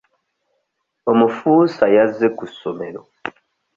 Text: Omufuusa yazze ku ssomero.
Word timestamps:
Omufuusa 1.11 1.85
yazze 1.95 2.27
ku 2.37 2.43
ssomero. 2.51 3.01